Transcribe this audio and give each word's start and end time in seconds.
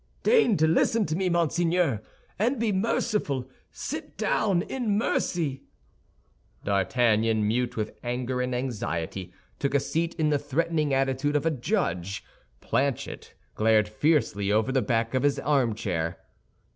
"Deign 0.23 0.57
to 0.57 0.65
listen 0.67 1.05
to 1.05 1.15
me, 1.15 1.29
monseigneur, 1.29 2.01
and 2.39 2.59
be 2.59 2.71
merciful! 2.71 3.47
Sit 3.71 4.17
down, 4.17 4.63
in 4.63 4.97
mercy!" 4.97 5.61
D'Artagnan, 6.65 7.47
mute 7.47 7.77
with 7.77 7.93
anger 8.03 8.41
and 8.41 8.55
anxiety, 8.55 9.31
took 9.59 9.75
a 9.75 9.79
seat 9.79 10.15
in 10.15 10.29
the 10.29 10.39
threatening 10.39 10.91
attitude 10.91 11.35
of 11.35 11.45
a 11.45 11.51
judge. 11.51 12.23
Planchet 12.61 13.35
glared 13.53 13.87
fiercely 13.87 14.51
over 14.51 14.71
the 14.71 14.81
back 14.81 15.13
of 15.13 15.21
his 15.21 15.37
armchair. 15.37 16.17